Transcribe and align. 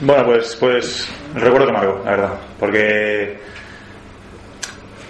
Bueno, 0.00 0.24
pues, 0.26 0.56
pues 0.60 1.08
recuerdo 1.34 1.66
que 1.66 1.72
marco, 1.72 2.02
la 2.04 2.10
verdad, 2.12 2.32
porque 2.60 3.38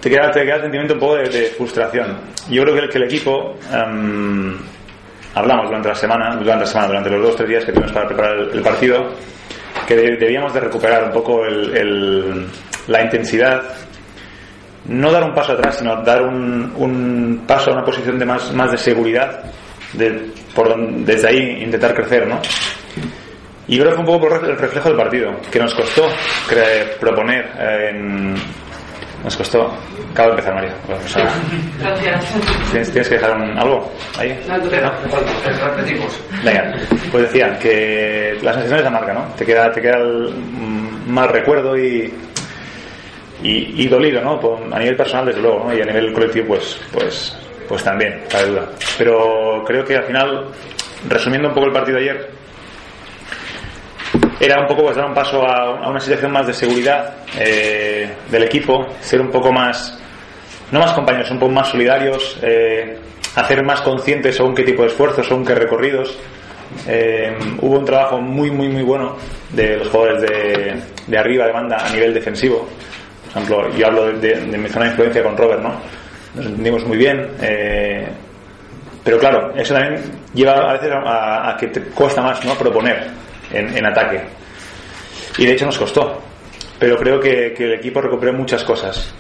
te 0.01 0.09
queda, 0.11 0.31
te 0.31 0.45
queda 0.45 0.57
el 0.57 0.63
sentimiento 0.63 0.95
un 0.95 1.01
poco 1.01 1.17
de, 1.17 1.53
frustración. 1.57 2.17
Yo 2.49 2.63
creo 2.63 2.75
que 2.75 2.81
el, 2.83 2.89
que 2.89 2.99
el 2.99 3.05
equipo, 3.05 3.57
em, 3.71 4.57
hablamos 5.35 5.67
durante 5.67 5.89
la 5.89 5.95
semana, 5.95 6.37
durante 6.37 6.65
la 6.65 6.67
semana, 6.67 6.89
durante 6.89 7.11
los 7.11 7.23
dos 7.23 7.33
o 7.33 7.37
tres 7.37 7.49
días 7.51 7.65
que 7.67 7.73
tuvimos 7.73 7.93
para 7.93 8.07
preparar 8.07 8.37
el, 8.53 8.63
partido, 8.63 9.13
que 9.87 9.95
de- 9.97 10.17
debíamos 10.17 10.55
de 10.55 10.61
recuperar 10.61 11.05
un 11.05 11.13
poco 11.13 11.45
el- 11.45 12.47
la 12.87 13.03
intensidad, 13.03 13.63
no 14.87 15.13
dar 15.13 15.25
un 15.25 15.35
paso 15.35 15.53
atrás, 15.53 15.77
sino 15.77 16.03
dar 16.03 16.23
un, 16.23 16.73
un 16.77 17.45
paso 17.47 17.71
a 17.71 17.75
una 17.75 17.85
posición 17.85 18.19
de 18.19 18.25
más, 18.25 18.55
más 18.55 18.71
de 18.71 18.79
seguridad, 18.79 19.43
de, 19.93 20.31
por 20.55 20.71
donde- 20.71 21.13
desde 21.13 21.29
ahí 21.29 21.63
intentar 21.63 21.93
crecer, 21.95 22.27
¿no? 22.27 22.41
Y 23.69 23.79
creo 23.79 23.91
que 23.91 23.97
fue 23.97 24.01
un 24.01 24.07
poco 24.07 24.29
por 24.29 24.45
el 24.49 24.57
reflejo 24.57 24.89
del 24.89 24.97
partido, 24.99 25.31
que 25.51 25.59
nos 25.59 25.75
costó 25.75 26.09
cre- 26.49 26.97
proponer 26.99 27.51
eh, 27.59 27.91
en... 27.91 28.35
Nos 29.25 29.37
costó... 29.37 29.73
Acabo 30.13 30.29
de 30.31 30.35
empezar, 30.37 30.55
María. 30.55 30.75
Bueno, 30.87 31.01
pues, 31.03 31.15
Gracias. 31.15 32.25
¿tienes, 32.71 32.91
tienes 32.91 33.09
que 33.09 33.15
dejar 33.17 33.37
un- 33.37 33.59
algo 33.59 33.93
ahí? 34.19 34.41
No, 34.49 34.57
¿No? 34.57 34.93
Repetimos. 35.77 36.21
Venga, 36.45 36.73
pues 37.13 37.25
decía 37.25 37.59
que 37.59 38.39
las 38.43 38.55
sensaciones 38.55 38.85
de 38.85 38.91
marca, 38.91 39.13
¿no? 39.13 39.27
Te 39.37 39.45
queda, 39.45 39.71
te 39.71 39.83
queda 39.83 39.99
el 39.99 40.31
mm, 40.35 41.11
mal 41.11 41.29
recuerdo 41.29 41.77
y, 41.77 42.13
y, 43.43 43.83
y 43.85 43.89
dolido, 43.89 44.21
¿no? 44.23 44.41
A 44.75 44.79
nivel 44.79 44.97
personal, 44.97 45.27
desde 45.27 45.41
luego, 45.43 45.65
¿no? 45.67 45.77
Y 45.77 45.83
a 45.83 45.85
nivel 45.85 46.13
colectivo, 46.13 46.49
pues, 46.49 46.81
pues, 46.93 47.37
pues 47.69 47.85
también, 47.85 48.23
cabe 48.31 48.47
duda. 48.47 48.67
Pero 48.97 49.63
creo 49.67 49.85
que 49.85 49.97
al 49.97 50.05
final, 50.05 50.47
resumiendo 51.09 51.49
un 51.49 51.55
poco 51.55 51.67
el 51.67 51.73
partido 51.73 51.99
de 51.99 52.05
ayer, 52.11 52.31
era 54.41 54.61
un 54.61 54.67
poco 54.67 54.83
pues 54.85 54.97
dar 54.97 55.07
un 55.07 55.15
paso 55.15 55.45
a, 55.45 55.89
una 55.89 56.01
situación 56.01 56.33
más 56.33 56.47
de 56.47 56.55
seguridad 56.55 57.17
eh, 57.39 58.09
del 58.31 58.43
equipo, 58.45 58.87
ser 59.01 59.21
un 59.21 59.31
poco 59.31 59.53
más, 59.53 59.99
no 60.71 60.79
más 60.81 60.93
compañeros, 60.93 61.31
un 61.31 61.39
poco 61.39 61.53
más 61.53 61.69
solidarios, 61.69 62.39
eh, 62.43 62.99
hacer 63.35 63.65
más 63.65 63.81
conscientes 63.83 64.37
según 64.37 64.55
qué 64.55 64.63
tipo 64.63 64.83
de 64.83 64.89
esfuerzos, 64.89 65.27
según 65.27 65.45
qué 65.45 65.55
recorridos. 65.55 66.17
Eh, 66.87 67.35
hubo 67.63 67.79
un 67.79 67.85
trabajo 67.85 68.21
muy, 68.21 68.51
muy, 68.51 68.69
muy 68.69 68.83
bueno 68.83 69.17
de 69.51 69.79
los 69.79 69.89
jugadores 69.89 70.23
de, 71.07 71.19
arriba 71.19 71.47
de 71.47 71.53
banda 71.53 71.79
a 71.79 71.91
nivel 71.91 72.15
defensivo. 72.15 72.69
Por 73.33 73.43
ejemplo, 73.43 73.77
yo 73.77 73.87
hablo 73.87 74.13
de 74.13 74.37
mi 74.37 74.69
zona 74.69 74.87
de 74.87 74.91
influencia 74.93 75.23
con 75.23 75.37
Robert, 75.37 75.63
¿no? 75.63 75.75
Nos 76.35 76.47
entendimos 76.47 76.85
muy 76.85 76.97
bien. 76.97 77.29
eh, 77.41 78.07
pero 79.05 79.19
claro, 79.19 79.55
eso 79.57 79.73
también 79.73 80.03
lleva 80.35 80.53
a 80.53 80.75
veces 80.75 80.91
a, 80.93 81.51
a 81.51 81.57
que 81.57 81.69
te 81.69 81.81
cuesta 81.81 82.21
más 82.21 82.45
¿no? 82.45 82.55
proponer 82.55 83.07
en, 83.53 83.77
en 83.77 83.87
ataque. 83.87 84.21
Y 85.39 85.47
de 85.47 85.53
hecho 85.53 85.67
nos 85.67 85.79
costó. 85.79 86.23
Pero 86.79 86.97
creo 86.97 87.19
que, 87.21 87.55
el 87.59 87.73
equipo 87.75 88.01
recuperó 88.01 88.33
muchas 88.33 88.63
cosas. 88.65 89.13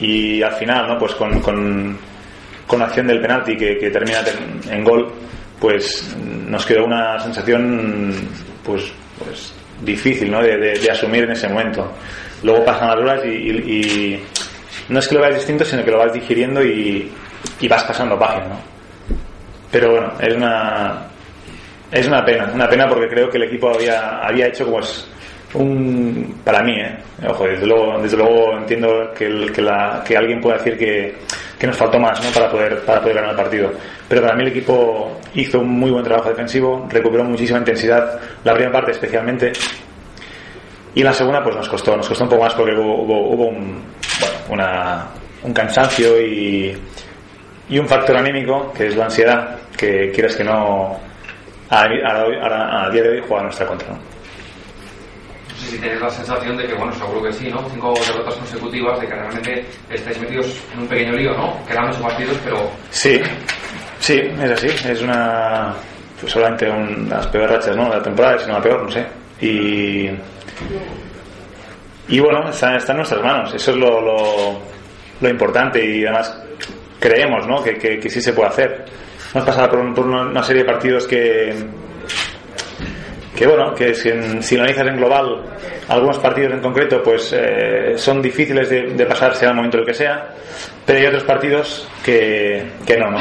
Y 0.00 0.42
al 0.42 0.52
final, 0.54 0.88
¿no? 0.88 0.98
Pues 0.98 1.14
con, 1.14 1.40
con, 1.40 1.98
acción 2.82 3.06
del 3.06 3.20
penalti 3.20 3.56
que, 3.56 3.90
termina 3.90 4.20
en, 4.20 4.72
en 4.72 4.84
gol, 4.84 5.12
pues 5.60 6.14
nos 6.48 6.66
quedó 6.66 6.84
una 6.84 7.18
sensación 7.20 8.12
pues, 8.64 8.92
pues 9.18 9.52
difícil 9.82 10.30
¿no? 10.30 10.42
de, 10.42 10.88
asumir 10.90 11.24
en 11.24 11.32
ese 11.32 11.48
momento. 11.48 11.92
Luego 12.42 12.64
pasan 12.64 12.88
las 12.88 12.98
horas 12.98 13.24
y, 13.24 13.28
y- 13.28 13.70
y 13.72 14.24
no 14.88 14.98
es 14.98 15.08
que 15.08 15.14
lo 15.14 15.20
veas 15.22 15.36
distinto, 15.36 15.64
sino 15.64 15.84
que 15.84 15.90
lo 15.90 15.98
vas 15.98 16.12
digiriendo 16.12 16.62
y, 16.62 17.10
y 17.60 17.68
vas 17.68 17.84
pasando 17.84 18.18
página. 18.18 18.48
¿no? 18.48 18.60
Pero 19.70 19.90
bueno, 19.92 20.12
es 20.20 20.34
una, 20.34 21.06
es 21.94 22.06
una 22.08 22.24
pena, 22.24 22.50
una 22.52 22.68
pena 22.68 22.88
porque 22.88 23.08
creo 23.08 23.30
que 23.30 23.36
el 23.38 23.44
equipo 23.44 23.70
había, 23.70 24.18
había 24.18 24.48
hecho 24.48 24.64
como 24.64 24.80
es 24.80 25.08
un 25.54 26.40
para 26.44 26.62
mí, 26.64 26.72
¿eh? 26.80 26.96
ojo, 27.28 27.44
desde 27.44 27.66
luego, 27.66 27.98
desde 28.02 28.16
luego 28.16 28.58
entiendo 28.58 29.12
que, 29.16 29.46
que, 30.04 30.16
alguien 30.16 30.40
pueda 30.40 30.56
decir 30.58 30.76
que, 30.76 31.14
que 31.58 31.66
nos 31.68 31.76
faltó 31.76 32.00
más 32.00 32.22
¿no? 32.24 32.30
para 32.32 32.50
poder 32.50 32.80
para 32.80 33.00
poder 33.00 33.14
ganar 33.14 33.30
el 33.30 33.36
partido. 33.36 33.70
Pero 34.08 34.22
para 34.22 34.34
mí 34.34 34.42
el 34.42 34.48
equipo 34.48 35.20
hizo 35.34 35.60
un 35.60 35.68
muy 35.68 35.90
buen 35.92 36.02
trabajo 36.02 36.28
defensivo, 36.30 36.86
recuperó 36.90 37.22
muchísima 37.24 37.58
intensidad, 37.60 38.18
la 38.42 38.52
primera 38.52 38.72
parte 38.72 38.90
especialmente. 38.90 39.52
Y 40.96 41.02
la 41.02 41.12
segunda 41.12 41.42
pues 41.42 41.54
nos 41.56 41.68
costó, 41.68 41.96
nos 41.96 42.08
costó 42.08 42.24
un 42.24 42.30
poco 42.30 42.42
más 42.42 42.54
porque 42.54 42.72
hubo, 42.74 43.02
hubo, 43.02 43.28
hubo 43.30 43.44
un, 43.46 43.82
bueno, 44.20 44.34
una- 44.50 45.06
un 45.44 45.52
cansancio 45.52 46.20
y, 46.20 46.76
y 47.68 47.78
un 47.78 47.86
factor 47.86 48.16
anímico 48.16 48.72
que 48.76 48.86
es 48.88 48.96
la 48.96 49.04
ansiedad, 49.04 49.56
que 49.76 50.10
quieras 50.12 50.34
que 50.36 50.42
no 50.44 50.98
a, 51.82 52.86
a- 52.86 52.90
día 52.90 53.02
de 53.02 53.08
hoy 53.10 53.22
juega 53.26 53.42
nuestra 53.44 53.66
contra. 53.66 53.88
¿no? 53.88 53.94
No 53.96 55.56
sé 55.60 55.66
si 55.70 55.78
tenéis 55.78 56.00
la 56.00 56.10
sensación 56.10 56.56
de 56.56 56.66
que, 56.66 56.74
bueno, 56.74 56.92
seguro 56.92 57.22
que 57.22 57.32
sí, 57.32 57.48
¿no? 57.50 57.68
Cinco 57.70 57.94
derrotas 58.06 58.34
consecutivas, 58.34 59.00
de 59.00 59.06
que 59.06 59.14
realmente 59.14 59.66
estáis 59.90 60.20
metidos 60.20 60.60
en 60.74 60.80
un 60.80 60.88
pequeño 60.88 61.12
lío, 61.12 61.32
¿no? 61.36 61.58
Quedan 61.66 61.88
ocho 61.88 62.02
partidos, 62.02 62.36
pero 62.44 62.70
Sí, 62.90 63.20
sí, 64.00 64.20
es 64.42 64.50
así. 64.50 64.66
Es 64.88 65.00
una. 65.02 65.74
Pues 66.20 66.32
solamente 66.32 66.68
una 66.68 66.86
de 66.90 67.10
las 67.10 67.26
peores 67.28 67.50
rachas, 67.50 67.76
¿no? 67.76 67.84
De 67.90 67.96
la 67.96 68.02
temporada, 68.02 68.38
si 68.38 68.46
no 68.46 68.54
la 68.54 68.62
peor, 68.62 68.82
no 68.82 68.90
sé. 68.90 69.04
Y. 69.40 70.10
Y 72.08 72.20
bueno, 72.20 72.48
está, 72.50 72.76
está 72.76 72.92
en 72.92 72.98
nuestras 72.98 73.22
manos. 73.22 73.54
Eso 73.54 73.70
es 73.70 73.76
lo, 73.76 74.00
lo, 74.00 74.60
lo 75.20 75.28
importante 75.28 75.84
y 75.84 76.04
además 76.04 76.36
creemos, 77.00 77.46
¿no? 77.46 77.62
Que, 77.62 77.74
que, 77.78 77.98
que 77.98 78.10
sí 78.10 78.20
se 78.20 78.32
puede 78.32 78.48
hacer. 78.48 78.84
Hemos 79.34 79.46
pasado 79.46 79.68
por, 79.70 79.80
un- 79.80 79.94
por 79.94 80.06
una, 80.06 80.42
serie 80.42 80.62
de 80.62 80.70
partidos 80.70 81.06
que. 81.06 81.52
Que 83.34 83.46
bueno, 83.48 83.74
que 83.74 83.92
si, 83.94 84.10
analizas 84.56 84.86
en 84.86 84.96
global, 84.96 85.42
algunos 85.88 86.18
partidos 86.20 86.52
en 86.52 86.60
concreto, 86.60 87.02
pues 87.02 87.34
eh, 87.36 87.94
son 87.96 88.22
difíciles 88.22 88.70
de, 88.70 88.82
de 88.94 89.06
pasar, 89.06 89.34
sea 89.34 89.48
el 89.50 89.56
momento 89.56 89.78
el 89.78 89.84
que 89.84 89.92
sea, 89.92 90.28
pero 90.86 91.00
hay 91.00 91.06
otros 91.06 91.24
partidos 91.24 91.88
que, 92.04 92.64
que 92.86 92.96
no, 92.96 93.10
¿no? 93.10 93.18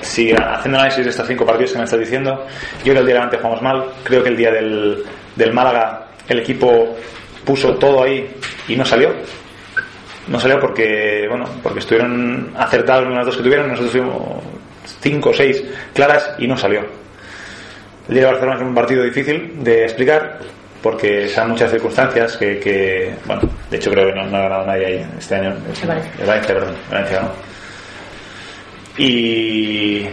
Si 0.00 0.32
haciendo 0.32 0.78
análisis 0.78 1.04
de 1.04 1.10
estos 1.10 1.26
cinco 1.28 1.44
partidos 1.44 1.72
que 1.72 1.78
me 1.78 1.84
estás 1.84 2.00
diciendo, 2.00 2.46
yo 2.82 2.92
creo 2.92 2.94
que 2.94 3.00
el 3.00 3.06
día 3.06 3.14
de 3.14 3.20
delante 3.20 3.36
jugamos 3.36 3.60
mal, 3.60 3.84
creo 4.02 4.22
que 4.22 4.30
el 4.30 4.36
día 4.38 4.50
del, 4.50 5.04
del 5.34 5.52
Málaga 5.52 6.06
el 6.28 6.38
equipo 6.38 6.96
puso 7.44 7.74
todo 7.74 8.02
ahí 8.02 8.26
y 8.66 8.76
no 8.76 8.84
salió. 8.86 9.10
No 10.28 10.40
salió 10.40 10.58
porque, 10.58 11.26
bueno, 11.28 11.44
porque 11.62 11.80
estuvieron 11.80 12.50
acertados 12.56 13.06
en 13.08 13.14
las 13.14 13.26
dos 13.26 13.36
que 13.36 13.42
tuvieron, 13.42 13.68
nosotros 13.68 13.92
tuvimos 13.92 14.42
cinco 15.00 15.30
o 15.30 15.34
seis 15.34 15.62
claras 15.92 16.34
y 16.38 16.46
no 16.46 16.56
salió. 16.56 16.80
El 18.08 18.14
día 18.14 18.24
de 18.24 18.32
Barcelona 18.32 18.56
es 18.56 18.62
un 18.62 18.74
partido 18.74 19.02
difícil 19.02 19.64
de 19.64 19.84
explicar 19.84 20.38
porque 20.82 21.28
son 21.28 21.50
muchas 21.50 21.70
circunstancias 21.70 22.36
que, 22.36 22.60
que, 22.60 23.14
bueno, 23.24 23.42
de 23.70 23.76
hecho 23.76 23.90
creo 23.90 24.06
que 24.06 24.14
no, 24.14 24.26
no 24.26 24.36
ha 24.36 24.42
ganado 24.42 24.66
nadie 24.66 24.86
ahí 24.86 25.06
este 25.18 25.34
año. 25.34 25.54
El 25.82 25.88
Valencia. 25.88 26.12
El 26.20 26.26
Valencia, 26.26 26.54
perdón, 26.54 26.74
el 26.74 26.92
Valencia 26.92 27.16
ganó. 27.16 27.30
Y, 28.98 30.06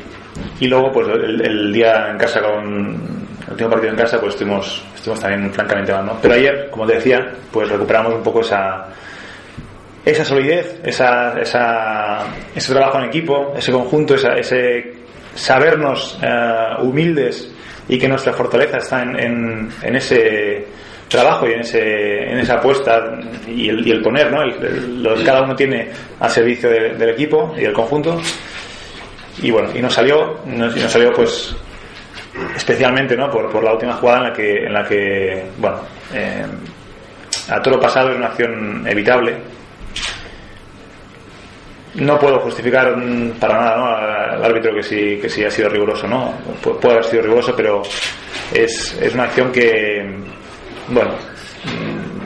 y 0.59 0.67
luego, 0.67 0.91
pues 0.91 1.07
el, 1.09 1.41
el 1.45 1.73
día 1.73 2.09
en 2.09 2.17
casa 2.17 2.41
con 2.41 3.13
el 3.45 3.51
último 3.51 3.69
partido 3.69 3.91
en 3.91 3.97
casa, 3.97 4.19
pues 4.19 4.33
estuvimos, 4.33 4.83
estuvimos 4.95 5.19
también 5.19 5.53
francamente 5.53 5.93
mal, 5.93 6.05
¿no? 6.05 6.17
Pero 6.21 6.33
ayer, 6.33 6.69
como 6.71 6.87
te 6.87 6.95
decía, 6.95 7.31
pues 7.51 7.69
recuperamos 7.69 8.15
un 8.15 8.23
poco 8.23 8.41
esa, 8.41 8.87
esa 10.05 10.25
solidez, 10.25 10.79
esa, 10.83 11.39
ese 11.39 12.73
trabajo 12.73 12.99
en 12.99 13.05
equipo, 13.05 13.53
ese 13.57 13.71
conjunto, 13.71 14.15
esa- 14.15 14.33
ese 14.35 14.93
sabernos 15.35 16.19
eh, 16.21 16.27
humildes 16.81 17.51
y 17.87 17.97
que 17.97 18.07
nuestra 18.07 18.33
fortaleza 18.33 18.77
está 18.77 19.01
en, 19.01 19.69
en- 19.81 19.95
ese 19.95 20.65
trabajo 21.07 21.47
y 21.47 21.53
en, 21.53 21.59
ese, 21.61 22.31
en 22.31 22.37
esa 22.39 22.55
apuesta 22.55 23.17
y 23.47 23.69
el, 23.69 23.87
y 23.87 23.91
el 23.91 24.01
poner, 24.01 24.31
¿no? 24.31 24.41
El- 24.41 25.01
lo 25.03 25.15
que 25.15 25.23
cada 25.23 25.41
uno 25.43 25.55
tiene 25.55 25.89
al 26.19 26.29
servicio 26.29 26.69
de- 26.69 26.93
del 26.95 27.09
equipo 27.09 27.53
y 27.57 27.61
del 27.61 27.73
conjunto. 27.73 28.19
Y 29.41 29.49
bueno, 29.51 29.69
y 29.73 29.81
nos 29.81 29.93
salió, 29.93 30.39
nos, 30.45 30.75
y 30.77 30.79
nos 30.81 30.91
salió 30.91 31.11
pues 31.13 31.55
especialmente 32.55 33.15
¿no? 33.15 33.29
por, 33.29 33.51
por 33.51 33.63
la 33.63 33.73
última 33.73 33.93
jugada 33.93 34.19
en 34.19 34.23
la 34.25 34.33
que, 34.33 34.57
en 34.65 34.73
la 34.73 34.83
que 34.87 35.43
bueno, 35.57 35.77
eh, 36.13 36.45
a 37.49 37.61
todo 37.61 37.75
lo 37.75 37.79
pasado 37.81 38.11
es 38.11 38.17
una 38.17 38.27
acción 38.27 38.85
evitable. 38.87 39.35
No 41.95 42.17
puedo 42.17 42.39
justificar 42.39 42.95
mm, 42.97 43.33
para 43.39 43.57
nada 43.57 43.77
¿no? 43.77 43.85
al 44.35 44.43
árbitro 44.45 44.73
que 44.73 44.81
sí, 44.83 45.19
que 45.21 45.29
sí 45.29 45.43
ha 45.45 45.51
sido 45.51 45.69
riguroso, 45.69 46.07
¿no? 46.07 46.33
Pu- 46.63 46.79
puede 46.79 46.95
haber 46.95 47.05
sido 47.05 47.21
riguroso, 47.23 47.55
pero 47.55 47.83
es, 48.53 48.97
es 48.99 49.13
una 49.13 49.23
acción 49.25 49.51
que, 49.51 50.03
bueno, 50.89 51.11
mm, 51.65 52.23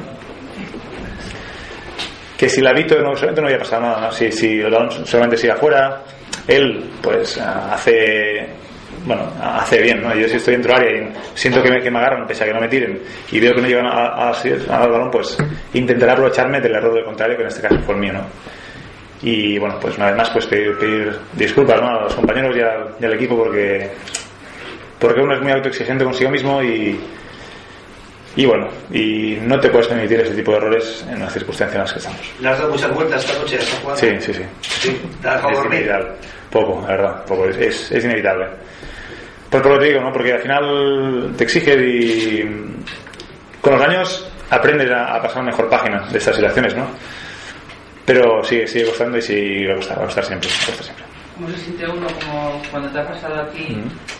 que 2.38 2.48
si 2.50 2.62
la 2.62 2.72
evito 2.72 2.96
no, 3.02 3.14
seguramente 3.16 3.42
no 3.42 3.48
había 3.48 3.60
pasado 3.60 3.82
nada. 3.82 4.12
Si, 4.12 4.32
si 4.32 4.60
el 4.60 4.72
balón 4.72 5.06
solamente 5.06 5.38
sigue 5.38 5.54
afuera, 5.54 6.02
él 6.48 6.92
pues 7.02 7.38
hace 7.38 8.48
bueno, 9.06 9.24
hace 9.42 9.82
bien, 9.82 10.02
¿no? 10.02 10.14
Yo 10.16 10.28
si 10.28 10.36
estoy 10.38 10.54
dentro 10.56 10.74
del 10.74 10.82
área 10.82 11.02
y 11.02 11.14
siento 11.34 11.64
que 11.64 11.70
me, 11.72 11.82
que 11.82 11.90
me 11.90 11.98
agarran, 12.00 12.28
pese 12.28 12.44
a 12.44 12.48
que 12.48 12.54
no 12.54 12.60
me 12.60 12.68
tiren, 12.68 13.02
y 13.32 13.40
veo 13.40 13.54
que 13.54 13.62
no 13.62 13.68
llegan 13.68 13.86
a- 13.86 14.30
al 14.32 14.90
balón, 14.92 15.10
pues 15.12 15.38
intentaré 15.74 16.12
aprovecharme 16.12 16.60
del 16.60 16.76
error 16.76 16.94
del 16.94 17.06
contrario, 17.06 17.38
que 17.38 17.44
en 17.44 17.48
este 17.48 17.62
caso 17.62 17.80
fue 17.86 17.96
el 17.96 18.02
mío, 18.02 18.14
¿no? 18.14 18.22
Y 19.22 19.58
bueno, 19.58 19.80
pues 19.80 19.98
una 19.98 20.08
vez 20.08 20.16
más, 20.16 20.30
pues 20.30 20.46
pedir, 20.46 20.78
pedir 20.78 21.18
disculpas 21.34 21.82
¿no? 21.82 21.88
a 21.88 22.02
los 22.04 22.14
compañeros 22.16 22.56
y 22.56 22.62
al, 22.62 22.96
y 23.00 23.06
al 23.06 23.14
equipo 23.14 23.36
porque, 23.38 23.90
porque 25.00 25.22
uno 25.22 25.34
es 25.34 25.42
muy 25.42 25.52
autoexigente 25.52 26.04
consigo 26.04 26.30
mismo 26.30 26.62
y, 26.62 27.00
y 28.36 28.46
bueno, 28.46 28.68
y 28.92 29.40
no 29.42 29.60
te 29.60 29.70
puedes 29.70 29.88
permitir 29.88 30.20
ese 30.20 30.36
tipo 30.36 30.52
de 30.52 30.58
errores 30.58 31.04
en 31.10 31.20
las 31.20 31.34
circunstancias 31.34 31.74
en 31.76 31.82
las 31.82 31.94
que 31.94 32.00
estamos. 32.00 32.22
¿Le 32.40 32.50
has 32.50 32.60
dado 32.60 32.72
muchas 32.72 32.94
vueltas 32.94 33.26
esta 33.26 33.40
noche 33.40 33.56
a 33.56 33.60
esta 33.60 33.78
jugada? 33.78 34.00
Sí, 34.00 34.10
sí, 34.20 34.34
sí. 34.34 34.44
Sí, 34.62 35.02
¿Te 35.22 35.28
ha 35.28 35.36
dejado 35.36 35.60
Es 35.60 35.66
inevitable. 35.66 36.08
Poco, 36.52 36.82
la 36.84 36.88
verdad, 36.88 37.26
poco. 37.26 37.46
Es, 37.48 37.58
es, 37.58 37.92
es 37.92 38.06
inevitable. 38.06 38.46
Pues 39.50 39.64
por 39.64 39.72
lo 39.72 39.80
que 39.80 39.86
te 39.86 39.92
digo, 39.94 40.04
¿no? 40.04 40.14
Porque 40.14 40.34
al 40.34 40.40
final 40.42 41.34
te 41.36 41.44
exige 41.44 41.74
y 41.74 42.76
con 43.62 43.74
los 43.74 43.82
años 43.82 44.30
aprendes 44.52 44.92
a, 44.92 45.16
a 45.16 45.22
pasar 45.22 45.44
mejor 45.44 45.68
página 45.70 46.08
de 46.12 46.18
estas 46.20 46.36
situaciones, 46.36 46.76
¿no? 46.76 46.86
Pero 48.08 48.44
sigue, 48.44 48.66
sigue 48.68 48.86
costando 48.86 49.18
y 49.18 49.22
sí 49.22 49.66
va 49.66 49.74
a 49.74 49.76
costar, 49.76 50.00
va 50.00 50.02
a 50.02 50.06
costar 50.06 50.26
siempre, 50.26 50.50
va 50.50 50.56
a 50.56 50.66
costar 50.68 50.84
siempre. 50.86 51.06
¿Cómo 51.36 51.50
se 51.50 51.58
siente 51.58 51.86
uno 51.88 52.08
como 52.26 52.62
cuando 52.72 52.90
te 52.90 53.00
ha 53.00 53.06
pasado 53.08 53.36
a 53.42 53.50
ti? 53.50 53.78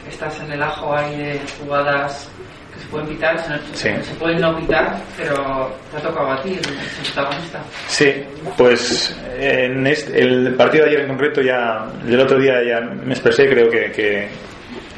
Estás 0.08 0.40
en 0.42 0.52
el 0.52 0.62
ajo 0.62 0.96
ahí 0.96 1.16
de 1.18 1.40
jugadas 1.60 2.30
que 2.74 2.80
se 2.82 2.88
pueden 2.90 3.08
pitar, 3.08 3.40
se, 3.74 3.78
Sí. 3.98 4.04
se 4.04 4.14
pueden 4.20 4.40
no 4.42 4.56
pitar, 4.60 4.98
pero 5.18 5.74
te 5.90 5.98
ha 5.98 6.02
tocado 6.02 6.32
a 6.34 6.42
ti, 6.44 6.50
el, 6.52 7.14
protagonista. 7.14 7.60
Sí, 7.88 8.14
pues 8.58 9.18
en 9.40 9.88
este- 9.88 10.22
el 10.22 10.54
partido 10.56 10.84
de 10.84 10.90
ayer 10.92 11.02
en 11.04 11.08
concreto 11.08 11.42
ya, 11.42 11.88
el 12.08 12.20
otro 12.20 12.38
día 12.40 12.56
ya 12.68 12.82
me 12.82 13.14
expresé, 13.14 13.48
creo 13.50 13.70
que, 13.70 13.92
que, 13.92 14.28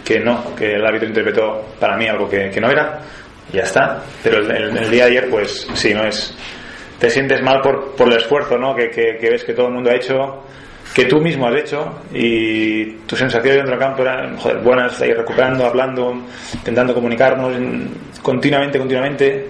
que 0.04 0.20
no, 0.20 0.54
que 0.56 0.74
el 0.74 0.86
árbitro 0.86 1.08
interpretó 1.08 1.64
para 1.80 1.96
mí 1.96 2.08
algo 2.08 2.28
que, 2.28 2.50
que 2.50 2.60
no 2.60 2.70
era, 2.70 3.00
ya 3.54 3.62
está. 3.62 4.02
Pero 4.24 4.40
el, 4.40 4.52
el- 4.52 4.78
el 4.78 4.92
día 4.92 5.06
de 5.06 5.12
ayer, 5.12 5.30
pues 5.30 5.68
sí, 5.76 5.94
no 5.94 6.04
es, 6.04 6.36
te 7.00 7.10
sientes 7.10 7.42
mal 7.42 7.62
por, 7.62 7.92
por 7.96 8.08
el 8.08 8.18
esfuerzo, 8.18 8.58
¿no? 8.58 8.76
Que, 8.76 8.90
que, 8.90 9.18
que 9.20 9.30
ves 9.30 9.44
que 9.44 9.54
todo 9.54 9.68
el 9.68 9.74
mundo 9.74 9.90
ha 9.90 9.96
hecho, 9.96 10.44
que 10.94 11.06
tú 11.06 11.22
mismo 11.22 11.48
has 11.48 11.56
hecho, 11.56 12.02
y 12.14 12.86
tu 13.08 13.16
sensación 13.16 13.56
dentro 13.58 13.72
del 13.72 13.80
campo 13.80 14.02
era, 14.02 14.30
joder, 14.38 14.58
buenas, 14.60 15.00
ahí 15.02 15.14
recuperando, 15.14 15.66
hablando, 15.66 16.14
intentando 16.54 16.94
comunicarnos 16.94 17.56
en- 17.56 17.90
continuamente, 18.22 18.78
continuamente 18.78 19.48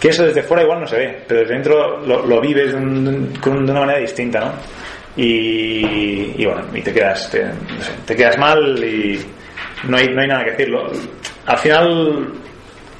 que 0.00 0.08
eso 0.08 0.24
desde 0.24 0.42
fuera 0.42 0.62
igual 0.64 0.80
no 0.80 0.86
se 0.86 0.96
ve, 0.96 1.18
pero 1.28 1.40
desde 1.40 1.54
dentro 1.54 2.00
lo, 2.06 2.26
lo 2.26 2.40
vives 2.40 2.72
de, 2.72 2.76
un- 2.78 3.32
de 3.32 3.50
una 3.50 3.80
manera 3.80 3.98
distinta, 4.00 4.40
¿no? 4.40 4.52
Y, 5.16 6.34
y 6.38 6.44
bueno, 6.46 6.62
y 6.74 6.80
te 6.82 6.92
quedas, 6.92 7.30
te, 7.30 7.44
no 7.44 7.82
sé, 7.82 7.92
te 8.06 8.16
quedas 8.16 8.36
mal 8.38 8.82
y 8.82 9.20
no 9.88 9.96
hay, 9.96 10.08
no 10.08 10.20
hay 10.22 10.28
nada 10.28 10.44
que 10.44 10.50
decirlo. 10.52 10.90
Al 11.46 11.58
final, 11.58 12.28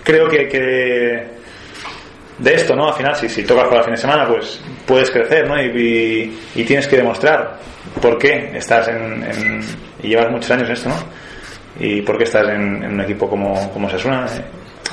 creo 0.04 0.28
que, 0.28 0.46
que 0.48 1.26
de 2.38 2.54
esto, 2.54 2.74
¿no? 2.74 2.88
Al 2.88 2.94
final, 2.94 3.14
si, 3.16 3.28
si 3.28 3.42
tocas 3.44 3.64
para 3.66 3.78
el 3.78 3.84
fin 3.84 3.94
de 3.94 4.00
semana, 4.00 4.26
pues 4.26 4.60
puedes 4.86 5.10
crecer, 5.10 5.46
¿no? 5.46 5.60
Y, 5.62 6.32
y- 6.54 6.64
tienes 6.64 6.86
que 6.88 6.96
demostrar 6.96 7.58
por 8.00 8.18
qué 8.18 8.50
estás 8.54 8.88
en, 8.88 9.60
y 10.02 10.08
llevas 10.08 10.30
muchos 10.30 10.50
años 10.50 10.66
en 10.68 10.72
esto, 10.72 10.88
¿no? 10.88 10.96
Y 11.78 12.02
por 12.02 12.18
qué 12.18 12.24
estás 12.24 12.48
en, 12.48 12.84
un 12.84 13.00
equipo 13.00 13.28
como, 13.28 13.70
como 13.72 13.88
Sasuna, 13.88 14.26
eh, 14.26 14.42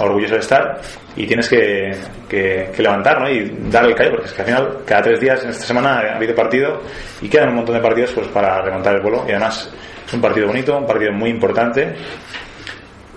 orgulloso 0.02 0.36
de 0.36 0.40
estar, 0.42 0.80
y 1.16 1.26
tienes 1.28 1.50
que, 1.50 1.92
que, 2.30 2.70
que 2.76 2.82
levantar, 2.84 3.20
¿no? 3.22 3.30
Y 3.30 3.52
dar 3.70 3.86
el 3.86 3.96
callo, 3.96 4.12
porque 4.12 4.28
es 4.28 4.34
que 4.34 4.42
al 4.42 4.48
final, 4.48 4.78
cada 4.86 5.02
tres 5.02 5.20
días 5.20 5.44
en 5.44 5.50
esta 5.50 5.66
semana 5.66 6.00
ha 6.00 6.16
habido 6.16 6.34
partido 6.36 6.82
y 7.22 7.28
quedan 7.30 7.50
un 7.50 7.56
montón 7.56 7.76
de 7.76 7.82
partidos 7.82 8.12
pues 8.12 8.28
para 8.28 8.62
remontar 8.62 8.96
el 8.96 9.02
vuelo, 9.02 9.26
y 9.28 9.32
además 9.32 9.70
es 10.08 10.14
un 10.14 10.22
partido 10.22 10.48
bonito, 10.48 10.78
un 10.78 10.86
partido 10.88 11.12
muy 11.12 11.30
importante, 11.30 11.96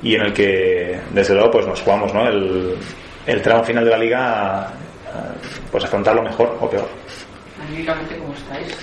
y 0.02 0.16
en 0.16 0.22
el 0.22 0.32
que 0.32 0.98
desde 1.12 1.34
luego 1.34 1.50
pues 1.52 1.66
nos 1.66 1.80
jugamos 1.80 2.12
¿no? 2.12 2.26
el, 2.26 2.74
el 3.26 3.42
tramo 3.42 3.64
final 3.64 3.84
de 3.84 3.90
la 3.90 3.98
liga 3.98 4.68
pues 5.70 5.84
afrontarlo 5.84 6.22
mejor 6.22 6.56
o 6.60 6.68
peor 6.68 6.88
Anímicamente, 7.68 8.16
¿cómo 8.18 8.32
estáis? 8.34 8.76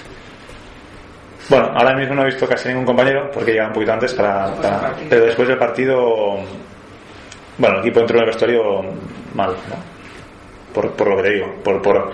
bueno 1.49 1.71
ahora 1.75 1.95
mismo 1.95 2.15
no 2.15 2.21
he 2.23 2.25
visto 2.25 2.47
casi 2.47 2.69
ningún 2.69 2.85
compañero 2.85 3.29
porque 3.33 3.51
llega 3.51 3.67
un 3.67 3.73
poquito 3.73 3.93
antes 3.93 4.13
para, 4.13 4.51
pero 5.09 5.25
después 5.25 5.47
del 5.47 5.57
partido 5.57 6.37
bueno 7.57 7.75
el 7.75 7.79
equipo 7.81 8.01
entró 8.01 8.17
en 8.17 8.23
el 8.23 8.27
vestuario 8.27 8.81
mal 9.33 9.49
¿no? 9.51 9.75
por, 10.73 10.91
por 10.91 11.09
lo 11.09 11.17
que 11.17 11.23
te 11.23 11.29
digo 11.31 11.55
por, 11.63 11.81
por, 11.81 12.11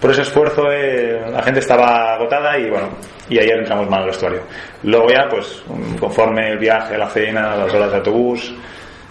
por 0.00 0.10
ese 0.10 0.22
esfuerzo 0.22 0.70
eh, 0.70 1.20
la 1.30 1.42
gente 1.42 1.60
estaba 1.60 2.14
agotada 2.14 2.56
y 2.58 2.70
bueno 2.70 2.88
y 3.28 3.38
ayer 3.38 3.58
entramos 3.58 3.88
mal 3.90 4.02
al 4.02 4.06
vestuario 4.06 4.42
luego 4.84 5.08
ya 5.08 5.28
pues 5.28 5.64
conforme 5.98 6.52
el 6.52 6.58
viaje 6.58 6.96
la 6.96 7.08
cena 7.08 7.56
las 7.56 7.74
horas 7.74 7.90
de 7.90 7.96
autobús 7.96 8.54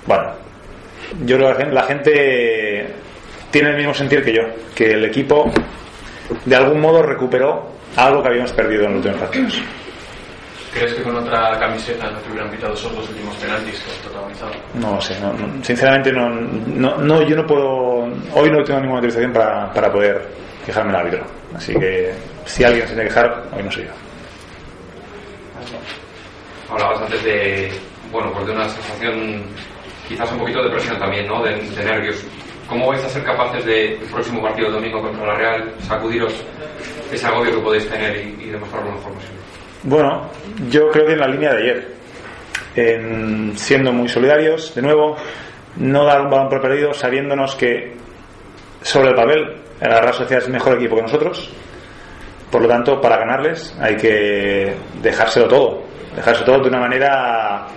bueno 0.06 0.45
yo 1.24 1.38
creo 1.38 1.56
que 1.58 1.66
la 1.66 1.84
gente- 1.84 2.94
tiene 3.52 3.70
el 3.70 3.78
mismo 3.78 3.94
sentir 3.94 4.24
que 4.24 4.34
yo 4.34 4.42
que 4.76 4.92
el 4.94 5.06
equipo 5.06 5.50
de 6.44 6.56
algún 6.56 6.82
modo 6.82 7.02
recuperó 7.02 7.70
algo 7.96 8.22
que 8.22 8.28
habíamos 8.30 8.52
perdido 8.52 8.84
en 8.86 8.96
los 8.96 8.98
últimos 8.98 9.20
partidos. 9.22 9.62
¿Crees 10.74 10.94
que 10.96 11.04
con 11.04 11.16
otra 11.16 11.58
camiseta 11.58 12.12
no 12.12 12.18
te 12.18 12.30
hubieran 12.32 12.50
pitado 12.52 12.74
esos 12.74 12.94
dos 12.94 13.08
últimos 13.10 13.34
penaltis 13.38 13.80
que 13.80 13.92
has 13.92 13.98
protagonizado? 14.00 14.52
no 14.74 15.00
sé 15.00 15.18
no- 15.22 15.32
no- 15.32 15.64
sinceramente 15.64 16.12
no, 16.12 16.30
no, 16.30 16.98
no 16.98 17.22
yo 17.22 17.36
no 17.38 17.46
puedo 17.48 18.10
hoy 18.34 18.52
no 18.52 18.62
tengo 18.64 18.80
ninguna 18.82 18.96
autorización 19.00 19.32
para, 19.32 19.72
para 19.72 19.90
poder 19.90 20.28
quejarme 20.66 20.90
al 20.92 20.98
árbitro. 21.06 21.24
Así 21.56 21.74
que 21.76 22.12
si 22.46 22.66
alguien 22.66 22.86
se 22.88 22.94
tiene 22.94 23.04
que 23.08 23.16
quejar 23.16 23.44
hoy 23.56 23.64
no 23.64 23.72
soy 23.72 23.84
yo. 23.86 23.92
Hablabas 26.70 27.02
antes 27.04 27.24
de, 27.24 27.72
bueno, 28.12 28.32
pues 28.34 28.48
de 28.48 28.52
una 28.54 28.68
sensación, 28.68 29.44
quizás 30.07 30.31
un 30.31 30.40
poquito 30.40 30.63
de 30.63 30.69
presión 30.69 30.98
también, 31.00 31.28
¿no? 31.28 31.44
De, 31.44 31.56
de 31.56 31.84
nervios. 31.84 32.24
¿Cómo 32.68 32.88
vais 32.88 33.04
a 33.04 33.10
ser 33.10 33.24
capaces 33.24 33.63
de, 33.63 33.94
el 33.94 34.07
próximo 34.12 34.42
partido 34.42 34.72
domingo 34.72 35.02
contra 35.02 35.28
la 35.28 35.36
Real, 35.36 35.74
sacudiros 35.80 36.34
ese 37.12 37.28
agobio 37.28 37.52
que 37.52 37.62
podéis 37.62 37.88
tener 37.88 38.18
y, 38.18 38.46
y 38.46 38.50
demostrarlo 38.50 38.90
lo 38.90 38.98
mejor 38.98 39.13
posible? 39.13 39.38
Bueno, 39.84 40.30
yo 40.69 40.90
creo 40.90 41.06
que 41.06 41.13
en 41.13 41.19
la 41.19 41.28
línea 41.28 41.54
de 41.54 41.62
ayer, 41.62 41.88
en 42.75 43.54
siendo 43.56 43.92
muy 43.92 44.10
solidarios, 44.10 44.74
de 44.74 44.81
nuevo, 44.81 45.16
no 45.75 46.06
dar 46.06 46.22
un 46.22 46.31
balón 46.31 46.50
por 46.50 46.62
perdido 46.62 46.94
sabiéndonos 46.94 47.56
que 47.56 47.94
sobre 48.81 49.10
el 49.10 49.16
papel 49.16 49.62
el 49.81 49.90
Real 49.90 50.13
Sociedad 50.13 50.44
es 50.44 50.50
mejor 50.50 50.75
equipo 50.75 50.96
que 50.96 51.04
nosotros, 51.04 51.50
por 52.50 52.62
lo 52.62 52.68
tanto, 52.68 53.00
para 53.01 53.18
ganarles 53.18 53.75
hay 53.80 53.96
que 53.96 54.74
dejárselo 55.01 55.48
todo, 55.48 55.84
dejárselo 56.16 56.46
todo 56.46 56.63
de 56.63 56.69
una 56.69 56.80
manera 56.80 57.68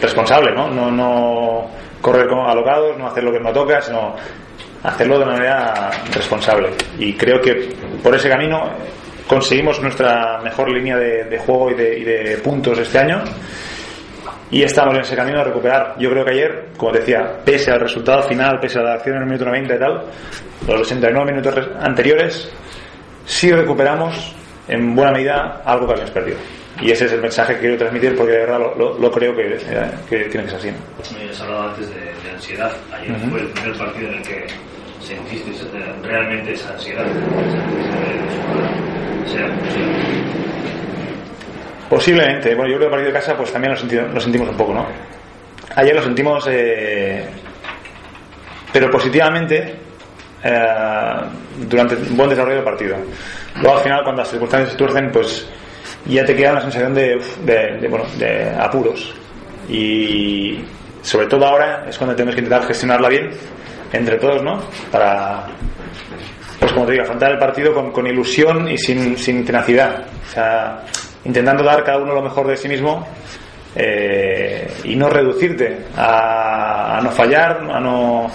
responsable, 0.00 0.52
¿no? 0.54 0.68
No, 0.68 0.90
no 0.90 1.70
correr 2.00 2.26
como 2.28 2.48
alocados, 2.48 2.96
no 2.98 3.06
hacer 3.06 3.24
lo 3.24 3.32
que 3.32 3.40
no 3.40 3.52
toca, 3.52 3.80
sino 3.82 4.14
hacerlo 4.82 5.18
de 5.18 5.24
una 5.24 5.32
manera 5.34 5.90
responsable. 6.14 6.70
Y 6.98 7.14
creo 7.14 7.40
que 7.40 7.74
por 8.02 8.14
ese 8.14 8.28
camino 8.28 8.70
conseguimos 9.26 9.80
nuestra 9.80 10.38
mejor 10.42 10.70
línea 10.70 10.96
de, 10.96 11.38
juego 11.38 11.70
y 11.70 11.74
de, 11.74 11.98
y 11.98 12.04
de 12.04 12.38
puntos 12.38 12.78
este 12.78 12.98
año. 12.98 13.22
Y 14.50 14.62
estamos 14.64 14.94
en 14.96 15.02
ese 15.02 15.14
camino 15.14 15.38
de 15.38 15.44
recuperar. 15.44 15.94
Yo 15.98 16.10
creo 16.10 16.24
que 16.24 16.30
ayer, 16.32 16.64
como 16.76 16.90
decía, 16.92 17.36
pese 17.44 17.70
al 17.70 17.78
resultado 17.80 18.22
final, 18.24 18.58
pese 18.58 18.80
a 18.80 18.82
la 18.82 18.94
acción 18.94 19.14
en 19.16 19.22
el 19.22 19.26
minuto 19.28 19.44
90 19.44 19.74
y 19.74 19.78
tal, 19.78 20.02
los 20.66 20.88
69 20.88 21.30
minutos 21.30 21.54
res- 21.54 21.68
anteriores, 21.80 22.50
sí 23.26 23.52
recuperamos 23.52 24.34
en 24.66 24.96
buena 24.96 25.12
medida 25.12 25.62
algo 25.64 25.86
que 25.86 25.92
habíamos 25.92 26.10
perdido. 26.10 26.38
Y 26.82 26.90
ese 26.90 27.04
es 27.06 27.12
el 27.12 27.20
mensaje 27.20 27.54
que 27.54 27.60
quiero 27.60 27.76
transmitir 27.76 28.16
porque 28.16 28.32
de 28.32 28.38
verdad 28.38 28.58
lo, 28.58 28.74
lo- 28.74 28.98
lo 28.98 29.10
creo 29.10 29.36
que, 29.36 29.54
eh, 29.56 29.90
que 30.08 30.18
tiene 30.24 30.44
que 30.46 30.50
ser 30.50 30.58
así. 30.58 30.68
¿no? 30.70 31.18
Me 31.24 31.30
has 31.30 31.40
hablado 31.40 31.68
antes 31.70 31.88
de, 31.90 31.94
de 32.00 32.30
ansiedad. 32.34 32.72
Ayer 32.92 33.16
fue 33.30 33.40
el 33.40 33.46
primer 33.48 33.78
partido 33.78 34.08
en 34.08 34.14
el 34.14 34.22
que 34.22 34.46
sentiste 35.02 35.50
eh, 35.50 35.92
realmente 36.02 36.52
esa 36.54 36.70
ansiedad. 36.72 37.04
Posiblemente, 41.88 42.54
bueno, 42.54 42.70
yo 42.70 42.76
creo 42.78 42.78
que 42.78 42.84
el 42.86 42.90
partido 42.90 43.12
de 43.12 43.18
casa 43.18 43.36
pues 43.36 43.52
también 43.52 43.72
lo, 43.74 43.78
senti- 43.80 43.96
lo 44.14 44.20
sentimos 44.20 44.48
un 44.48 44.56
poco, 44.56 44.74
¿no? 44.74 44.86
Ayer 45.74 45.94
lo 45.94 46.02
sentimos, 46.02 46.46
eh, 46.48 47.24
pero 48.72 48.90
positivamente 48.90 49.74
eh, 50.44 50.66
durante 51.68 51.96
un 51.96 52.16
buen 52.16 52.30
desarrollo 52.30 52.56
del 52.56 52.64
partido. 52.64 52.96
Luego 53.60 53.76
al 53.76 53.82
final, 53.82 54.02
cuando 54.04 54.22
las 54.22 54.30
circunstancias 54.30 54.72
se 54.72 54.78
tuercen, 54.78 55.10
pues 55.10 55.48
ya 56.06 56.24
te 56.24 56.34
queda 56.34 56.52
una 56.52 56.60
sensación 56.62 56.94
de, 56.94 57.20
de, 57.44 57.88
bueno, 57.88 58.04
de 58.18 58.50
apuros. 58.58 59.14
Y 59.68 60.58
sobre 61.02 61.26
todo 61.26 61.46
ahora 61.46 61.84
es 61.88 61.96
cuando 61.98 62.14
tenemos 62.16 62.34
que 62.34 62.40
intentar 62.42 62.66
gestionarla 62.66 63.08
bien 63.08 63.30
entre 63.92 64.16
todos, 64.18 64.42
¿no? 64.42 64.60
Para, 64.90 65.46
pues 66.58 66.72
como 66.72 66.86
te 66.86 66.92
digo, 66.92 67.04
afrontar 67.04 67.32
el 67.32 67.38
partido 67.38 67.72
con, 67.74 67.90
con 67.92 68.06
ilusión 68.06 68.68
y 68.68 68.76
sin, 68.78 69.16
sin 69.16 69.44
tenacidad. 69.44 70.04
O 70.28 70.32
sea, 70.32 70.82
intentando 71.24 71.62
dar 71.62 71.84
cada 71.84 71.98
uno 71.98 72.14
lo 72.14 72.22
mejor 72.22 72.46
de 72.46 72.56
sí 72.56 72.68
mismo 72.68 73.06
eh, 73.76 74.68
y 74.84 74.96
no 74.96 75.08
reducirte 75.08 75.78
a, 75.96 76.98
a 76.98 77.00
no 77.00 77.10
fallar, 77.10 77.60
a 77.70 77.80
no. 77.80 78.30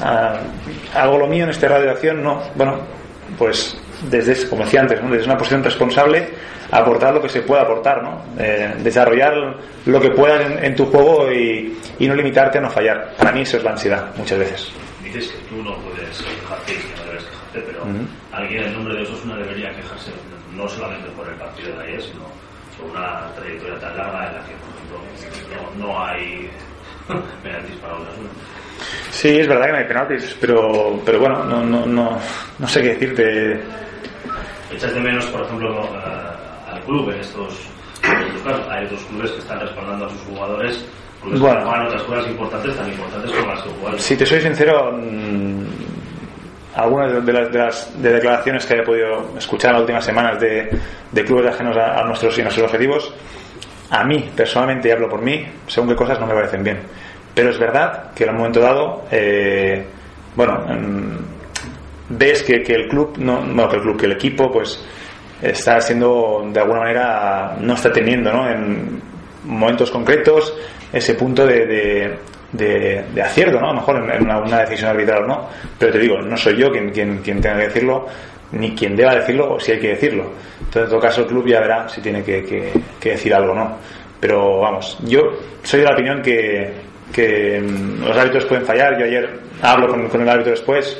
a- 0.00 0.38
hago 0.94 1.18
lo 1.18 1.26
mío 1.26 1.44
en 1.44 1.50
este 1.50 1.68
radio 1.68 1.86
de 1.86 1.90
acción, 1.92 2.22
no. 2.22 2.40
Bueno, 2.54 2.78
pues 3.38 3.76
desde, 4.02 4.48
como 4.48 4.64
decía 4.64 4.80
antes, 4.80 5.02
¿no? 5.02 5.10
desde 5.10 5.26
una 5.26 5.36
posición 5.36 5.62
responsable, 5.64 6.28
aportar 6.70 7.14
lo 7.14 7.22
que 7.22 7.28
se 7.28 7.42
pueda 7.42 7.62
aportar, 7.62 8.02
¿no? 8.02 8.22
Eh, 8.38 8.74
desarrollar 8.78 9.32
lo 9.86 10.00
que 10.00 10.10
puedas 10.10 10.44
en, 10.50 10.64
en 10.64 10.74
tu 10.74 10.86
juego 10.86 11.30
y, 11.30 11.78
y 11.98 12.08
no 12.08 12.14
limitarte 12.14 12.58
a 12.58 12.60
no 12.62 12.70
fallar. 12.70 13.14
Para 13.16 13.32
mí 13.32 13.42
eso 13.42 13.56
es 13.58 13.64
la 13.64 13.70
ansiedad, 13.72 14.14
muchas 14.16 14.38
veces. 14.38 14.72
Dices 15.02 15.28
que 15.28 15.48
tú 15.48 15.62
no 15.62 15.76
puedes 15.78 16.22
quejarte 16.22 16.72
y 16.72 16.76
que 16.76 16.96
no 16.96 17.04
debes 17.06 17.24
quejarte, 17.24 17.60
pero 17.60 17.84
alguien 18.32 18.64
en 18.64 18.72
nombre 18.74 18.94
de 18.94 19.02
Osasuna 19.02 19.36
debería 19.36 19.70
quejarse 19.70 20.10
no 20.54 20.68
solamente 20.68 21.08
por 21.10 21.28
el 21.28 21.34
partido 21.34 21.76
de 21.78 21.84
ayer, 21.84 22.02
sino 22.02 22.24
por 22.78 22.90
una 22.90 23.28
trayectoria 23.36 23.78
tan 23.78 23.96
larga 23.96 24.26
en 24.28 24.34
la 24.34 24.40
que, 24.46 24.54
por 24.54 24.70
ejemplo, 24.74 25.76
no, 25.78 25.86
no 25.86 26.04
hay 26.04 26.50
penaltis 27.42 27.76
para 27.76 27.94
Osasuna. 27.94 28.28
Sí, 29.10 29.28
Sí, 29.28 29.38
es 29.38 29.46
verdad 29.46 29.66
que 29.66 29.72
no 29.72 29.78
hay 29.78 29.84
penaltis, 29.84 30.36
pero, 30.40 31.00
pero 31.04 31.20
bueno, 31.20 31.44
no, 31.44 31.62
no, 31.62 31.86
no, 31.86 32.18
no 32.58 32.68
sé 32.68 32.82
qué 32.82 32.88
decirte. 32.88 33.60
¿Echas 34.74 34.94
de 34.94 35.00
menos, 35.00 35.24
por 35.26 35.42
ejemplo, 35.42 35.88
al 36.72 36.80
club 36.82 37.10
en 37.10 37.20
estos, 37.20 37.54
en 38.02 38.22
estos 38.26 38.42
casos? 38.42 38.66
Hay 38.70 38.84
otros 38.86 39.02
clubes 39.04 39.30
que 39.32 39.38
están 39.38 39.60
respaldando 39.60 40.06
a 40.06 40.10
sus 40.10 40.20
jugadores, 40.22 40.84
Bueno. 41.22 41.70
otras 41.86 42.02
cosas 42.02 42.26
importantes, 42.28 42.76
tan 42.76 42.88
importantes 42.88 43.30
como 43.32 43.46
las 43.54 43.62
que 43.62 43.70
juegan. 43.80 43.98
Si 43.98 44.16
te 44.16 44.26
soy 44.26 44.40
sincero, 44.40 44.92
mm, 44.92 45.64
algunas 46.74 47.24
de- 47.24 47.32
las, 47.32 47.52
de 47.52 47.58
las- 47.58 48.02
de 48.02 48.12
declaraciones 48.12 48.66
que 48.66 48.74
haya 48.74 48.84
podido 48.84 49.30
escuchar 49.38 49.70
en 49.70 49.74
las 49.74 49.80
últimas 49.82 50.04
semanas 50.04 50.40
de, 50.40 50.70
de 51.12 51.24
clubes 51.24 51.46
ajenos 51.54 51.76
a, 51.76 52.00
a 52.00 52.04
nuestros 52.04 52.36
y 52.36 52.40
a 52.40 52.44
nuestros 52.44 52.66
objetivos, 52.66 53.14
a 53.90 54.02
mí, 54.04 54.28
personalmente, 54.36 54.88
y 54.88 54.90
hablo 54.90 55.08
por 55.08 55.22
mí, 55.22 55.46
según 55.68 55.90
qué 55.90 55.94
cosas 55.96 56.18
no 56.18 56.26
me 56.26 56.34
parecen 56.34 56.64
bien. 56.64 56.80
Pero 57.34 57.50
es 57.50 57.58
verdad 57.58 58.12
que 58.14 58.24
en 58.24 58.30
un 58.30 58.36
momento 58.38 58.60
dado, 58.60 59.04
eh, 59.10 59.84
bueno, 60.34 60.64
ves 62.08 62.42
que, 62.42 62.62
que 62.62 62.74
el 62.74 62.88
club, 62.88 63.16
no, 63.18 63.38
bueno, 63.40 63.68
que 63.68 63.76
el 63.76 63.82
club, 63.82 63.98
que 64.00 64.06
el 64.06 64.12
equipo, 64.12 64.50
pues 64.50 64.84
está 65.42 65.80
siendo, 65.80 66.48
de 66.52 66.60
alguna 66.60 66.80
manera, 66.80 67.56
no 67.60 67.74
está 67.74 67.92
teniendo, 67.92 68.32
¿no? 68.32 68.48
En 68.48 69.00
momentos 69.44 69.90
concretos, 69.90 70.56
ese 70.92 71.14
punto 71.14 71.46
de, 71.46 72.16
de, 72.52 73.22
acierto, 73.22 73.60
¿no? 73.60 73.66
A 73.66 73.74
lo 73.74 73.80
mejor 73.80 73.96
en, 74.14 74.22
una, 74.22 74.38
una 74.38 74.60
decisión 74.60 74.90
arbitral 74.90 75.24
o 75.24 75.26
no. 75.26 75.48
Pero 75.78 75.92
te 75.92 75.98
digo, 75.98 76.20
no 76.22 76.36
soy 76.36 76.56
yo 76.56 76.70
quien, 76.70 76.90
quien, 76.90 77.18
quien 77.18 77.40
tenga 77.40 77.56
que 77.58 77.64
decirlo, 77.64 78.06
ni 78.52 78.74
quien 78.74 78.94
deba 78.96 79.14
decirlo 79.14 79.54
o 79.54 79.60
si 79.60 79.72
hay 79.72 79.80
que 79.80 79.88
decirlo. 79.88 80.30
Entonces, 80.60 80.84
en 80.84 80.88
todo 80.90 81.00
caso, 81.00 81.20
el 81.22 81.26
club 81.26 81.46
ya 81.46 81.60
verá 81.60 81.88
si 81.88 82.00
tiene 82.00 82.22
que, 82.22 82.44
que- 82.44 82.72
que 83.00 83.10
decir 83.10 83.34
algo 83.34 83.52
o 83.52 83.54
no. 83.54 83.76
Pero 84.20 84.60
vamos, 84.60 84.96
yo 85.04 85.20
soy 85.62 85.80
de 85.80 85.86
la 85.86 85.92
opinión 85.92 86.22
que, 86.22 86.72
que 87.12 87.60
mm, 87.60 88.04
los 88.06 88.16
árbitros 88.16 88.44
pueden 88.46 88.64
fallar. 88.64 88.96
Yo 88.98 89.04
ayer 89.04 89.28
hablo 89.60 89.88
con, 89.88 90.08
con 90.08 90.22
el 90.22 90.28
árbitro 90.28 90.52
después, 90.52 90.98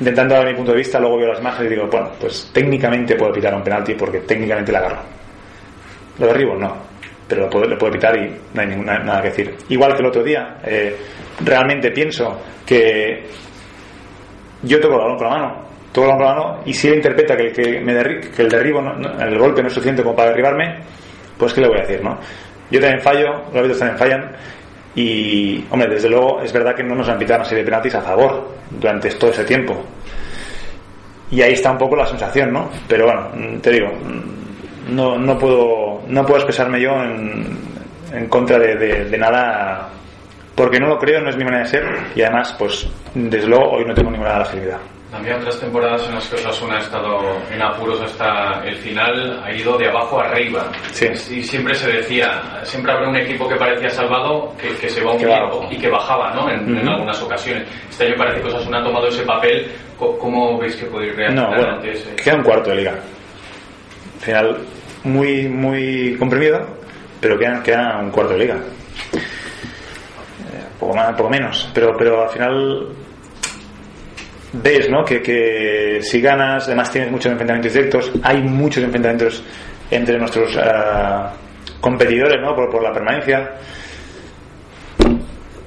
intentando 0.00 0.34
dar 0.34 0.46
mi 0.46 0.54
punto 0.54 0.72
de 0.72 0.78
vista, 0.78 0.98
luego 0.98 1.18
veo 1.18 1.28
las 1.28 1.40
imágenes 1.40 1.70
y 1.70 1.74
digo, 1.74 1.86
bueno, 1.86 2.10
pues 2.20 2.50
técnicamente 2.52 3.14
puedo 3.16 3.32
pitar 3.32 3.54
un 3.54 3.62
penalti 3.62 3.94
porque 3.94 4.20
técnicamente 4.20 4.72
la 4.72 4.78
agarro. 4.80 4.98
Lo 6.18 6.26
derribo, 6.26 6.56
no. 6.56 6.74
Pero 7.28 7.42
lo 7.42 7.50
puedo, 7.50 7.66
le 7.66 7.76
puedo 7.76 7.92
pitar 7.92 8.16
y 8.16 8.34
no 8.54 8.60
hay 8.60 8.66
ninguna, 8.66 8.98
nada 8.98 9.22
que 9.22 9.28
decir. 9.28 9.54
Igual 9.68 9.92
que 9.94 10.00
el 10.00 10.06
otro 10.06 10.22
día, 10.24 10.56
eh, 10.64 10.96
realmente 11.44 11.90
pienso 11.92 12.40
que 12.66 13.24
yo 14.62 14.80
toco 14.80 14.94
el 14.94 15.00
balón 15.00 15.16
con 15.18 15.26
la 15.28 15.32
mano, 15.38 15.54
toco 15.92 16.06
el 16.10 16.12
balón 16.12 16.18
con 16.18 16.26
la 16.26 16.34
mano 16.50 16.62
y 16.66 16.74
si 16.74 16.88
él 16.88 16.94
interpreta 16.96 17.36
que 17.36 17.42
el, 17.48 17.52
que 17.52 17.80
me 17.80 17.94
derri- 17.94 18.30
que 18.30 18.42
el 18.42 18.48
derribo, 18.48 18.82
no- 18.82 19.20
el 19.22 19.38
golpe 19.38 19.62
no 19.62 19.68
es 19.68 19.74
suficiente 19.74 20.02
como 20.02 20.16
para 20.16 20.30
derribarme, 20.30 20.80
pues 21.38 21.52
¿qué 21.54 21.60
le 21.60 21.68
voy 21.68 21.78
a 21.78 21.82
decir, 21.82 22.02
no? 22.02 22.18
Yo 22.70 22.80
también 22.80 23.00
fallo, 23.00 23.28
los 23.48 23.56
árbitros 23.56 23.78
también 23.78 23.98
fallan 23.98 24.32
y, 24.94 25.64
hombre, 25.70 25.88
desde 25.88 26.08
luego 26.08 26.40
es 26.42 26.52
verdad 26.52 26.74
que 26.74 26.82
no 26.82 26.94
nos 26.94 27.08
han 27.08 27.18
pitado 27.18 27.40
una 27.40 27.48
serie 27.48 27.62
de 27.64 27.70
penaltis 27.70 27.94
a 27.94 28.00
favor 28.02 28.48
durante 28.70 29.10
todo 29.10 29.30
ese 29.30 29.44
tiempo. 29.44 29.84
Y 31.30 31.42
ahí 31.42 31.52
está 31.52 31.70
un 31.70 31.78
poco 31.78 31.94
la 31.96 32.06
sensación, 32.06 32.52
¿no? 32.52 32.68
Pero 32.88 33.04
bueno, 33.06 33.28
mm, 33.34 33.58
te 33.60 33.70
digo, 33.70 33.86
mm, 33.88 34.94
no, 34.94 35.16
no 35.18 35.38
puedo 35.38 36.02
no 36.08 36.22
puedo 36.24 36.36
expresarme 36.38 36.80
yo 36.80 36.90
en, 37.04 37.56
en 38.12 38.26
contra 38.26 38.58
de, 38.58 38.74
de- 39.04 39.18
nada 39.18 39.88
porque 40.56 40.80
no 40.80 40.88
lo 40.88 40.98
creo, 40.98 41.20
no 41.20 41.30
es 41.30 41.36
mi 41.36 41.44
manera 41.44 41.62
de 41.62 41.68
ser 41.70 41.84
y 42.16 42.22
además, 42.22 42.54
pues, 42.58 42.86
desde 43.14 43.46
luego 43.46 43.70
hoy 43.70 43.84
no 43.84 43.94
tengo 43.94 44.10
ninguna 44.10 44.40
legitimidad. 44.40 44.78
Había 45.12 45.36
otras 45.36 45.58
temporadas 45.58 46.06
en 46.06 46.14
las 46.14 46.28
que 46.28 46.36
Osasuna 46.36 46.76
ha 46.76 46.80
estado 46.80 47.20
en 47.50 47.60
apuros 47.60 48.00
hasta 48.00 48.62
el 48.64 48.76
final, 48.76 49.42
ha 49.44 49.52
ido 49.52 49.76
de 49.76 49.88
abajo 49.88 50.20
arriba. 50.20 50.70
Sí. 50.92 51.06
Y 51.34 51.42
siempre 51.42 51.74
se 51.74 51.90
decía, 51.90 52.40
siempre 52.62 52.92
habrá 52.92 53.08
un 53.08 53.16
equipo 53.16 53.48
que 53.48 53.56
parecía 53.56 53.90
salvado 53.90 54.54
que, 54.56 54.68
que 54.76 54.88
se 54.88 55.02
va 55.02 55.14
va 55.16 55.36
abajo. 55.36 55.66
y 55.68 55.76
que 55.78 55.88
bajaba, 55.88 56.32
¿no? 56.34 56.48
En, 56.48 56.88
algunas 56.88 57.20
ocasiones. 57.22 57.66
Este 57.90 58.06
año 58.06 58.14
parece 58.16 58.40
que 58.40 58.48
Osasuna 58.48 58.78
ha 58.78 58.84
tomado 58.84 59.08
ese 59.08 59.22
papel. 59.24 59.70
¿Cómo 59.98 60.56
veis 60.58 60.76
que 60.76 60.86
podéis 60.86 61.14
reaccionar 61.16 61.50
No, 61.50 61.56
bueno, 61.56 61.74
ante 61.74 61.90
ese? 61.90 62.14
queda 62.14 62.36
un 62.36 62.42
cuarto 62.42 62.70
de 62.70 62.76
liga. 62.76 62.92
Al 62.92 64.20
final, 64.20 64.58
muy, 65.04 65.48
muy 65.48 66.16
comprimido, 66.18 66.66
pero 67.20 67.36
queda, 67.36 67.62
queda 67.62 67.98
un 68.00 68.10
cuarto 68.10 68.34
de 68.34 68.38
liga. 68.38 68.56
Eh, 69.14 70.64
poco 70.78 70.94
más, 70.94 71.14
poco 71.16 71.30
menos. 71.30 71.68
Pero, 71.74 71.96
pero 71.98 72.22
al 72.22 72.28
final 72.30 72.86
ves, 74.52 74.88
¿no? 74.90 75.04
Que, 75.04 75.20
que 75.22 75.98
si 76.02 76.20
ganas, 76.20 76.66
además 76.66 76.90
tienes 76.90 77.10
muchos 77.10 77.30
enfrentamientos 77.32 77.72
directos, 77.72 78.12
hay 78.22 78.42
muchos 78.42 78.82
enfrentamientos 78.82 79.42
entre 79.90 80.18
nuestros 80.18 80.56
ah, 80.56 81.32
competidores, 81.80 82.40
¿no? 82.40 82.54
Por, 82.54 82.70
por 82.70 82.82
la 82.82 82.92
permanencia. 82.92 83.50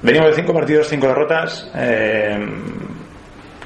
Venimos 0.02 0.28
de 0.28 0.34
cinco 0.34 0.52
partidos, 0.52 0.88
cinco 0.88 1.06
derrotas. 1.08 1.70
eh, 1.76 2.38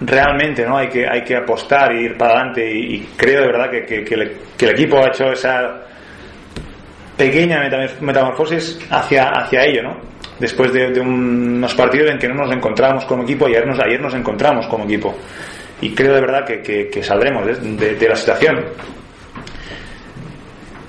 realmente 0.01 0.65
no 0.65 0.77
hay 0.79 0.89
que 0.89 1.05
hay 1.09 1.25
que 1.25 1.35
apostar 1.35 1.91
e 1.93 2.03
ir 2.03 2.17
para 2.17 2.35
adelante 2.35 2.73
y, 2.73 3.01
creo 3.17 3.41
de 3.41 3.47
verdad 3.49 3.69
que, 3.69 3.85
que- 3.85 4.05
que 4.05 4.15
el, 4.15 4.71
equipo 4.71 4.97
ha 4.99 5.09
hecho 5.09 5.33
esa 5.33 5.83
pequeña 7.17 7.61
metamor- 7.65 8.01
metamorfosis 8.01 8.79
hacia 8.93 9.25
hacia 9.31 9.65
ello 9.65 9.83
no 9.83 9.97
después 10.39 10.73
de, 10.73 10.91
de 10.91 11.01
un- 11.01 11.57
unos 11.59 11.75
partidos 11.75 12.11
en 12.11 12.19
que 12.19 12.29
no 12.29 12.35
nos 12.35 12.53
encontramos 12.53 13.05
como 13.05 13.23
equipo 13.25 13.49
y 13.49 13.53
ayer 13.57 13.67
nos 13.67 13.79
ayer 13.81 14.01
nos 14.01 14.15
encontramos 14.15 14.67
como 14.67 14.85
equipo 14.85 15.15
y 15.81 15.95
creo 15.95 16.15
de 16.15 16.21
verdad 16.21 16.45
que, 16.45 16.63
que- 16.63 17.03
saldremos 17.03 17.45
de, 17.47 18.09
la 18.09 18.17
situación 18.17 18.65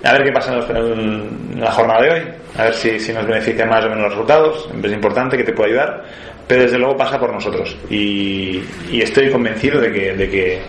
a 0.04 0.14
ver 0.14 0.24
qué 0.24 0.32
pasa 0.32 0.56
en, 0.70 1.60
la 1.60 1.72
jornada 1.72 2.02
de 2.02 2.10
hoy, 2.12 2.22
a 2.58 2.64
ver 2.66 2.74
si, 2.74 3.00
si 3.00 3.12
nos 3.14 3.26
beneficia 3.26 3.66
más 3.66 3.84
o 3.84 3.90
menos 3.90 4.04
los 4.04 4.12
resultados. 4.12 4.70
Es 4.82 4.92
importante 4.94 5.36
que 5.38 5.44
te 5.44 5.52
pueda 5.52 5.68
ayudar, 5.70 6.04
pero 6.48 6.62
desde 6.64 6.78
luego 6.78 6.96
pasa 6.96 7.20
por 7.20 7.34
nosotros. 7.34 7.76
Y, 7.90 8.62
estoy 8.94 9.30
convencido 9.30 9.82
de 9.82 9.92
que, 9.92 10.14
de 10.16 10.30
que, 10.30 10.62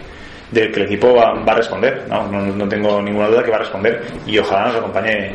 que 0.52 0.62
el 0.64 0.82
equipo 0.82 1.14
va, 1.14 1.32
va 1.44 1.52
a 1.52 1.56
responder. 1.56 2.06
¿no? 2.08 2.26
No, 2.26 2.40
no 2.46 2.68
tengo 2.68 3.00
ninguna 3.00 3.28
duda 3.28 3.44
que 3.44 3.50
va 3.50 3.56
a 3.58 3.60
responder 3.60 4.02
y 4.26 4.37
ojalá 4.38 4.66
nos 4.66 4.76
acompañe 4.76 5.30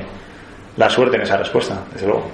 la 0.75 0.89
suerte 0.89 1.15
en 1.15 1.21
esa 1.23 1.37
respuesta, 1.37 1.81
desde 1.93 2.07
luego. 2.07 2.29